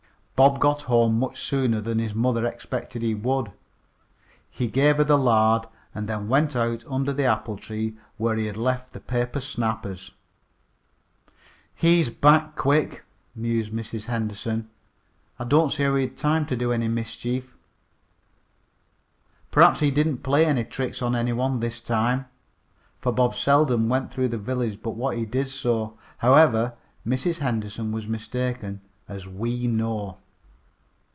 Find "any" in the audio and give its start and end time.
16.71-16.87, 20.47-20.63, 21.15-21.33